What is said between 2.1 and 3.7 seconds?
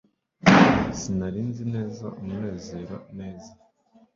munezero neza